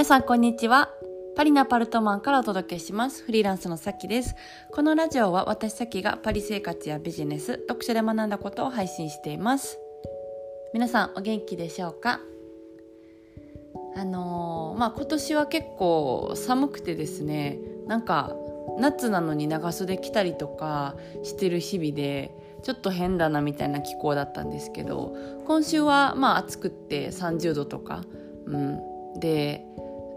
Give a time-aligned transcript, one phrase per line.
[0.00, 0.88] 皆さんこんにちは。
[1.36, 3.22] パリのアパルトマンからお届けします。
[3.22, 4.34] フリーランスのさきです。
[4.72, 9.78] このラジオは私さきがパリ生活やビジネス読書で学んだことを配信しています。
[10.72, 12.18] 皆さんお元気でしょうか？
[13.94, 18.34] あのー、まあ今年は結構寒くてですねなんか
[18.78, 20.94] 夏なのに長袖着たりとか
[21.24, 25.14] してる日々でちょっと変だなみたいな気候だったんですけど
[25.46, 28.00] 今週はまあ暑くって30度とか、
[28.46, 28.80] うん、
[29.20, 29.66] で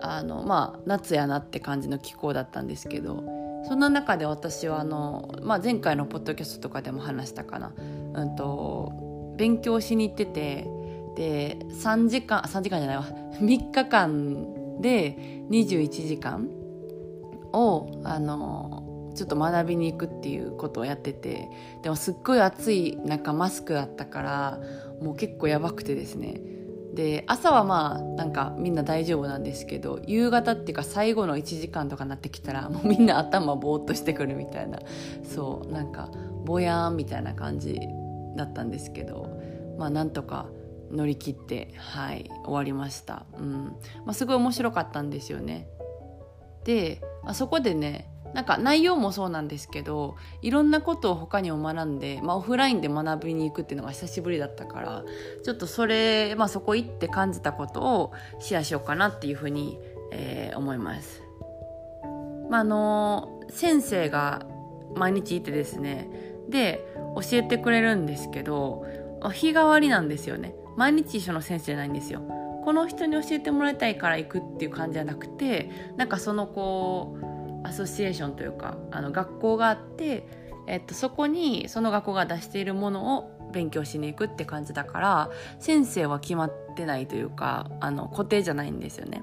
[0.00, 3.22] あのまあ夏やなって感じの気候だったんですけど
[3.66, 7.72] そんな中で私はあの、まあ、前回のポッドキャストとかでも話したかな、
[8.14, 10.66] うんと、勉強しに行ってて
[11.16, 13.04] で3時間3時間じゃないわ。
[13.40, 16.48] 3日間で21時間
[17.52, 21.50] をあのちょっと学びに行くっていうことをやってて
[21.82, 24.60] でもすっごい暑い中マスクだったから
[25.02, 26.40] もう結構やばくてですね。
[26.94, 34.78] で朝はまあなんかみんな大丈夫なんですけど夕方っていうか最後の1時間とかなってきたらもうみんな頭ぼーっとしてくるみたいな。
[35.22, 36.10] そうなんか
[36.44, 37.78] ぼやーんみたいな感じ
[38.36, 39.28] だったんですけど
[39.78, 40.46] まあなんとか
[40.90, 43.76] 乗り切ってはい終わりました、うん。
[44.06, 45.68] まあ、すごい面白かったんですよね。
[46.64, 55.04] であそこでねなんか内容もそうなんですけどいろんなことを他にも学んで、まあ、オフラインで学びに行くっていうのが久しぶりだったから
[55.44, 59.78] ちょっとそれ、まあ、そこ行って感じたことをシェアしようかなっていうふうに、
[60.12, 61.22] えー、思います。
[62.50, 64.46] まあ、あの先生が
[64.94, 66.08] 毎日いてですね
[66.48, 68.86] で教えてくれるんですけど
[69.32, 72.20] 日替わりなんですよね毎日一緒の先生じゃないんですよ
[72.64, 77.27] この人に教えてもらいたいから行くっていう感じじゃなくてなんかそのこう
[77.64, 80.26] アソシエーションというかあの学校があって、
[80.66, 89.22] えっと、そこにその学校が出しているものを勉強しに行くって感じだから先生は決まってないというかあの固定じゃないんですよね。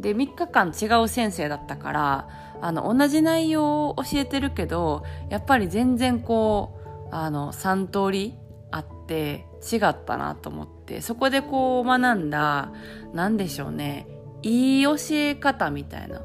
[0.00, 2.28] で3日間違う先生だったから
[2.60, 6.78] あの同じ内容を教えてるけどやっぱり全然こ
[7.10, 8.38] うあの3通り
[8.70, 12.72] あって違ったなと思ってそこでこう学んだ
[13.12, 14.06] 何でしょうね
[14.42, 16.22] いい教え方みたいな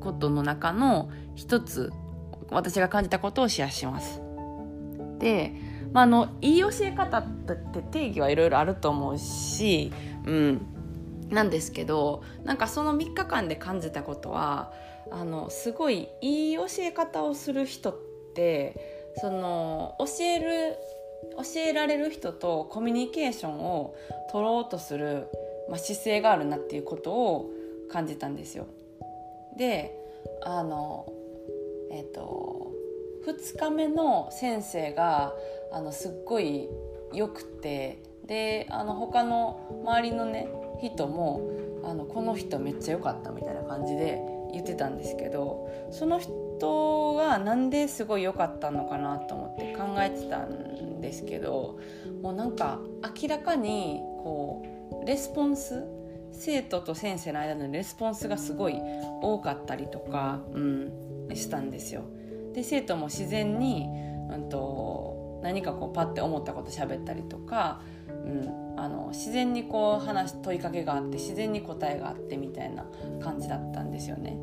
[0.00, 1.92] ことの中の一つ
[2.50, 4.20] 私が感じたことをシェアします。
[5.18, 5.54] で、
[5.92, 7.26] まあ、あのいい教え方っ
[7.72, 9.92] て定義はいろいろあると思うし、
[10.26, 10.66] うん、
[11.30, 14.72] なんですけどなんかその3日間で感じたことは
[15.10, 17.96] あのすごいいい教え方をする人っ
[18.34, 20.76] てその教える
[21.36, 23.94] 教えられる人とコミュニケーションを
[24.32, 25.28] 取ろうとする、
[25.68, 27.50] まあ、姿勢があるなっていうことを
[27.90, 28.66] 感じたんですよ。
[29.60, 29.94] で
[30.42, 31.12] あの
[31.92, 32.72] えっ、と
[33.26, 35.34] 2日目の先生が
[35.70, 36.66] あのすっごい
[37.12, 40.48] よくてであの他の周りのね
[40.80, 41.42] 人も
[41.84, 44.22] あのこの人めっちゃ良かったみたいな感じで
[44.52, 51.78] 言ってたんですけどその人がなんですごい良かったのかなと思って考えてたんですけど
[52.22, 52.80] もうなんか
[53.20, 54.62] 明らかにこ
[55.02, 55.84] うレスポンス
[56.32, 58.76] 生徒と先生の間のレスポンスがすごい
[59.22, 60.92] 多かったりとか、うん、
[61.34, 62.02] したんですよ。
[62.54, 63.86] で生徒も自然に、
[64.30, 72.86] うんと、何かこうパッて思ったこと喋ったりとか、うん、あの自然にこう話問いかけがあって自然に答えがあってみたいな
[73.22, 74.38] 感じだったんですよね。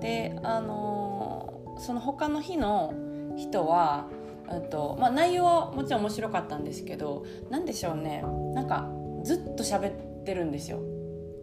[0.00, 2.94] であのその他の日の
[3.36, 4.08] 人は、
[4.50, 8.90] うんとまあ、内容はもちろん面白かったんですけど何でしょうねなんか
[9.22, 10.80] ずっと喋ってるんですよ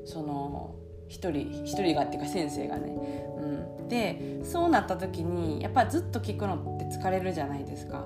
[0.06, 0.75] その
[1.08, 8.06] 一人一人がっていうか先生がね、うん、でそうなった時にやっぱりずっと聞くのって疲れるじゃないですか。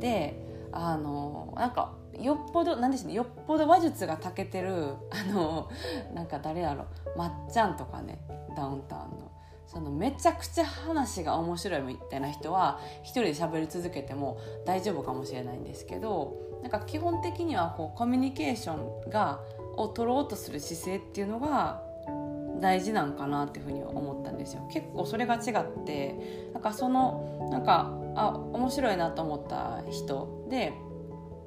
[0.00, 5.68] であのなんかよっぽどなんでしょうねよっぽど話術が長けてるあの
[6.14, 6.84] なんか誰だろ。
[7.14, 8.20] うまっちゃんとかね
[8.56, 9.28] ダウンタウンの。
[9.68, 19.40] そのめちゃくちゃ話が面白いみたいな人は一人で喋り続けても大丈夫かもしれないんですけどなんか基本的にはこうコミュニケーションが
[19.78, 21.82] を取ろうとする姿勢っていうのが
[22.60, 24.68] 大事なんかなっていうふうに思ったんですよ。
[24.72, 30.72] 結構それが違ってなんかそのなんかあ面白いなと思った人で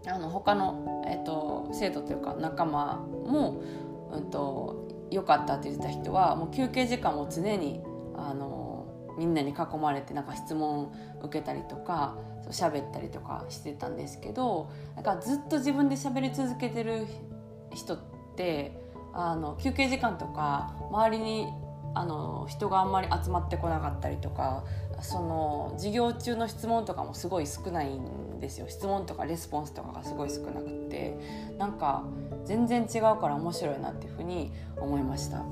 [0.07, 3.61] あの他の、えーと、生徒というか仲間も、
[4.11, 7.81] うんと、良かったって言ってた人はもう休憩時間も常に
[8.15, 8.87] あの
[9.17, 10.91] みんなに囲まれてなんか質問
[11.21, 12.17] 受けたりとか
[12.49, 17.05] 喋ったりとかしてたんですけどなんかずっと自分で喋り続けてる
[17.73, 18.10] 人って
[19.13, 21.47] あの休憩時間とか周りに
[21.93, 24.63] あの人があんまり集まってこなかったりとか
[25.01, 28.67] その授業中の質問とかもすごい少ないんですよ。
[28.69, 30.91] 質問とかレスポンスとかがすごい少なくて。
[31.61, 32.03] なんか
[32.45, 35.43] 全然違うから面白いなっていうふうに思いました。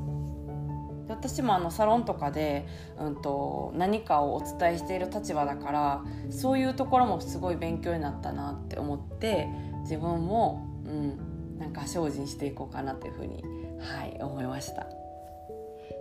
[1.08, 2.68] 私もあのサロンとかで、
[3.00, 9.48] うんと、何かをお伝えしている立場だからそういうところもすごい勉強になったなって思って
[9.82, 11.29] 自分も、うん、
[11.60, 13.44] なんか精進していこうかなというふうに、
[13.80, 14.88] はい、思いました。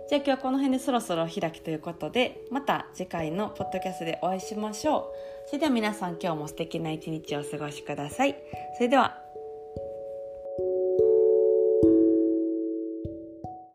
[0.09, 5.13] じゃあ今日はこの辺でそろそろ開きということでまた次回のポッドキャストでお会いしましょ
[5.45, 8.35] うそれでは皆さん今日も素敵な一日をお過ごしください
[8.75, 9.21] それでは